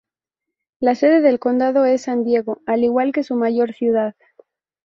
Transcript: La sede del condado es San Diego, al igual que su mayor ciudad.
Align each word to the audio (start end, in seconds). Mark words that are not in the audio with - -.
La 0.79 0.95
sede 0.95 1.21
del 1.21 1.37
condado 1.37 1.85
es 1.85 2.01
San 2.01 2.23
Diego, 2.23 2.63
al 2.65 2.83
igual 2.83 3.11
que 3.13 3.21
su 3.23 3.35
mayor 3.35 3.71
ciudad. 3.73 4.15